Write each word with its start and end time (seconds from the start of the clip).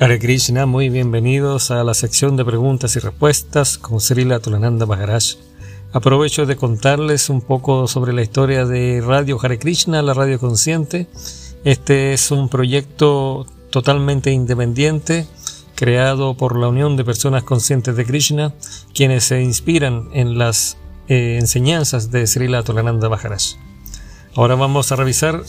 Hare 0.00 0.18
Krishna, 0.18 0.66
muy 0.66 0.88
bienvenidos 0.88 1.70
a 1.70 1.84
la 1.84 1.94
sección 1.94 2.36
de 2.36 2.44
preguntas 2.44 2.96
y 2.96 2.98
respuestas 2.98 3.78
con 3.78 4.00
Srila 4.00 4.40
Tulananda 4.40 4.86
Maharaj. 4.86 5.36
Aprovecho 5.92 6.46
de 6.46 6.56
contarles 6.56 7.30
un 7.30 7.40
poco 7.40 7.86
sobre 7.86 8.12
la 8.12 8.22
historia 8.22 8.66
de 8.66 9.00
Radio 9.06 9.38
Hare 9.40 9.60
Krishna, 9.60 10.02
la 10.02 10.12
radio 10.12 10.40
consciente. 10.40 11.06
Este 11.62 12.12
es 12.12 12.32
un 12.32 12.48
proyecto 12.48 13.46
totalmente 13.70 14.32
independiente, 14.32 15.28
creado 15.76 16.36
por 16.36 16.58
la 16.58 16.66
Unión 16.66 16.96
de 16.96 17.04
Personas 17.04 17.44
Conscientes 17.44 17.94
de 17.94 18.04
Krishna, 18.04 18.52
quienes 18.94 19.22
se 19.22 19.42
inspiran 19.42 20.08
en 20.12 20.38
las 20.38 20.76
eh, 21.06 21.38
enseñanzas 21.38 22.10
de 22.10 22.26
Srila 22.26 22.64
Tulananda 22.64 23.08
Maharaj. 23.08 23.42
Ahora 24.34 24.56
vamos 24.56 24.90
a 24.90 24.96
revisar 24.96 25.44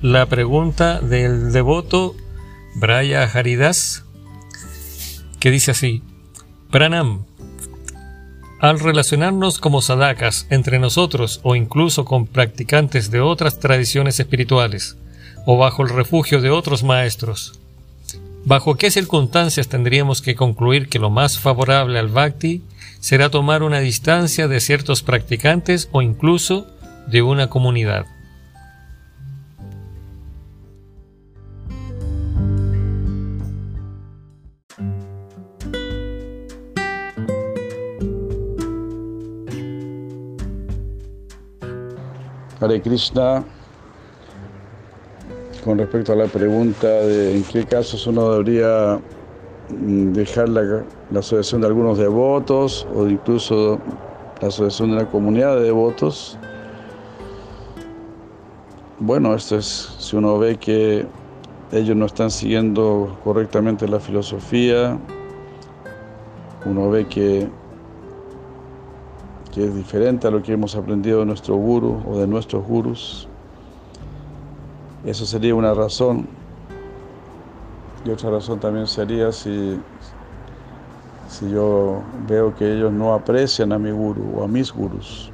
la 0.00 0.24
pregunta 0.24 1.00
del 1.00 1.52
devoto 1.52 2.14
Braya 2.74 3.24
Haridas, 3.24 4.04
que 5.38 5.50
dice 5.50 5.72
así, 5.72 6.02
Pranam, 6.70 7.24
al 8.60 8.78
relacionarnos 8.78 9.58
como 9.58 9.82
sadakas 9.82 10.46
entre 10.50 10.78
nosotros 10.78 11.40
o 11.42 11.56
incluso 11.56 12.04
con 12.04 12.26
practicantes 12.26 13.10
de 13.10 13.20
otras 13.20 13.58
tradiciones 13.58 14.20
espirituales, 14.20 14.96
o 15.46 15.56
bajo 15.56 15.82
el 15.82 15.88
refugio 15.88 16.40
de 16.40 16.50
otros 16.50 16.84
maestros, 16.84 17.58
¿bajo 18.44 18.76
qué 18.76 18.90
circunstancias 18.90 19.68
tendríamos 19.68 20.22
que 20.22 20.36
concluir 20.36 20.88
que 20.88 20.98
lo 20.98 21.10
más 21.10 21.38
favorable 21.38 21.98
al 21.98 22.08
bhakti 22.08 22.62
será 23.00 23.30
tomar 23.30 23.62
una 23.62 23.80
distancia 23.80 24.46
de 24.46 24.60
ciertos 24.60 25.02
practicantes 25.02 25.88
o 25.92 26.02
incluso 26.02 26.66
de 27.06 27.22
una 27.22 27.48
comunidad? 27.48 28.06
Hare 42.60 42.82
Krishna, 42.82 43.42
con 45.64 45.78
respecto 45.78 46.12
a 46.12 46.16
la 46.16 46.26
pregunta 46.26 46.86
de 46.88 47.36
en 47.36 47.44
qué 47.44 47.64
casos 47.64 48.06
uno 48.06 48.32
debería 48.32 49.00
mm, 49.70 50.12
dejar 50.12 50.50
la, 50.50 50.84
asociación 51.18 51.62
de 51.62 51.68
algunos 51.68 51.96
devotos 51.96 52.86
o 52.94 53.08
incluso 53.08 53.78
la 54.42 54.48
asociación 54.48 54.90
de 54.90 54.96
una 54.96 55.06
comunidad 55.06 55.56
de 55.56 55.62
devotos. 55.62 56.38
Bueno, 58.98 59.34
esto 59.34 59.56
es 59.56 59.94
si 59.98 60.16
uno 60.16 60.38
ve 60.38 60.58
que 60.58 61.06
ellos 61.72 61.96
no 61.96 62.04
están 62.04 62.30
siguiendo 62.30 63.18
correctamente 63.24 63.88
la 63.88 64.00
filosofía, 64.00 64.98
uno 66.66 66.90
ve 66.90 67.06
que 67.06 67.48
que 69.52 69.64
es 69.64 69.74
diferente 69.74 70.28
a 70.28 70.30
lo 70.30 70.42
que 70.42 70.52
hemos 70.52 70.76
aprendido 70.76 71.20
de 71.20 71.26
nuestro 71.26 71.56
guru 71.56 72.02
o 72.06 72.18
de 72.18 72.26
nuestros 72.26 72.64
gurus. 72.64 73.28
Eso 75.04 75.26
sería 75.26 75.54
una 75.54 75.74
razón. 75.74 76.26
Y 78.04 78.10
otra 78.10 78.30
razón 78.30 78.60
también 78.60 78.86
sería 78.86 79.32
si, 79.32 79.78
si 81.28 81.50
yo 81.50 82.02
veo 82.28 82.54
que 82.54 82.72
ellos 82.72 82.92
no 82.92 83.12
aprecian 83.12 83.72
a 83.72 83.78
mi 83.78 83.90
guru 83.90 84.22
o 84.36 84.44
a 84.44 84.48
mis 84.48 84.72
gurus. 84.72 85.30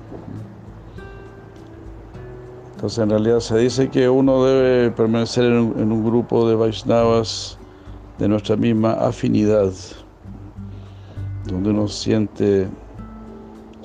Entonces 2.74 2.98
en 2.98 3.10
realidad 3.10 3.40
se 3.40 3.58
dice 3.58 3.88
que 3.88 4.08
uno 4.08 4.44
debe 4.44 4.90
permanecer 4.90 5.44
en 5.44 5.52
un, 5.54 5.80
en 5.80 5.92
un 5.92 6.04
grupo 6.04 6.48
de 6.48 6.56
Vaishnavas 6.56 7.58
de 8.18 8.28
nuestra 8.28 8.56
misma 8.56 8.92
afinidad, 8.92 9.72
donde 11.46 11.70
uno 11.70 11.88
siente 11.88 12.68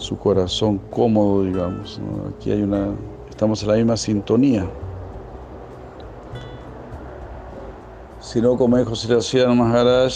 su 0.02 0.18
corazón 0.18 0.80
cómodo, 0.90 1.44
digamos. 1.44 2.02
Aquí 2.36 2.52
hay 2.52 2.64
una, 2.64 2.90
estamos 3.30 3.62
en 3.62 3.70
la 3.70 3.76
misma 3.76 3.96
sintonía. 3.96 4.68
Si 8.20 8.42
no, 8.42 8.58
como 8.58 8.78
dijo 8.78 8.96
Sri 8.96 9.46
Maharaj, 9.46 10.14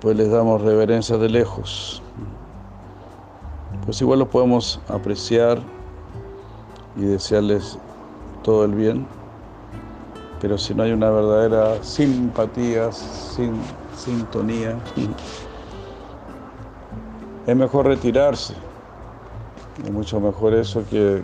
pues 0.00 0.16
les 0.16 0.30
damos 0.30 0.60
reverencia 0.60 1.16
de 1.16 1.28
lejos. 1.28 2.02
Pues 3.84 4.00
igual 4.02 4.18
los 4.18 4.28
podemos 4.28 4.80
apreciar 4.88 5.58
y 6.96 7.02
desearles 7.02 7.78
todo 8.42 8.64
el 8.64 8.74
bien, 8.74 9.06
pero 10.40 10.58
si 10.58 10.74
no 10.74 10.82
hay 10.82 10.92
una 10.92 11.10
verdadera 11.10 11.82
simpatía, 11.82 12.92
sin 12.92 13.54
sintonía, 13.96 14.76
es 17.46 17.56
mejor 17.56 17.86
retirarse. 17.86 18.54
Es 19.84 19.90
mucho 19.90 20.20
mejor 20.20 20.54
eso 20.54 20.84
que, 20.90 21.22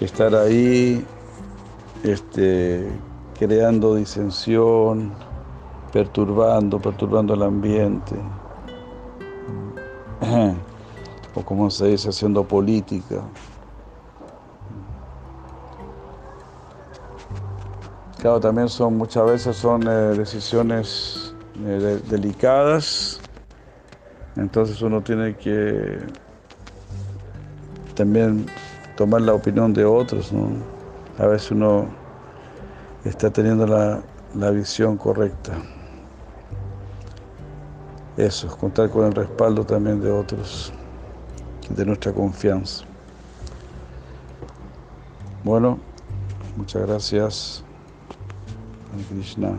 estar 0.00 0.34
ahí 0.34 1.04
este, 2.02 2.88
creando 3.38 3.94
disensión, 3.94 5.12
perturbando, 5.92 6.80
perturbando 6.80 7.34
el 7.34 7.42
ambiente. 7.42 8.14
O 11.34 11.42
como 11.42 11.70
se 11.70 11.86
dice, 11.88 12.08
haciendo 12.08 12.42
política. 12.42 13.22
Claro, 18.18 18.40
también 18.40 18.68
son 18.68 18.96
muchas 18.96 19.24
veces 19.24 19.56
son 19.56 19.86
eh, 19.86 20.16
decisiones 20.16 21.32
eh, 21.64 22.00
delicadas, 22.08 23.22
entonces 24.36 24.82
uno 24.82 25.02
tiene 25.02 25.36
que 25.36 26.00
también 27.98 28.46
tomar 28.96 29.20
la 29.22 29.34
opinión 29.34 29.74
de 29.74 29.84
otros. 29.84 30.32
A 31.18 31.26
veces 31.26 31.50
uno 31.50 31.86
está 33.04 33.28
teniendo 33.28 33.66
la, 33.66 34.00
la 34.36 34.50
visión 34.52 34.96
correcta. 34.96 35.52
Eso, 38.16 38.56
contar 38.56 38.88
con 38.90 39.06
el 39.06 39.14
respaldo 39.14 39.64
también 39.64 40.00
de 40.00 40.12
otros, 40.12 40.72
de 41.70 41.84
nuestra 41.84 42.12
confianza. 42.12 42.84
Bueno, 45.42 45.78
muchas 46.56 46.86
gracias. 46.86 47.64
Krishna. 49.08 49.58